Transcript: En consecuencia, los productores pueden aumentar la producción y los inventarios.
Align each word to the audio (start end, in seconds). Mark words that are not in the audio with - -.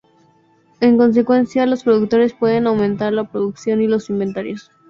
En 0.79 0.97
consecuencia, 0.97 1.67
los 1.67 1.83
productores 1.83 2.33
pueden 2.33 2.65
aumentar 2.65 3.13
la 3.13 3.25
producción 3.29 3.83
y 3.83 3.87
los 3.87 4.09
inventarios. 4.09 4.71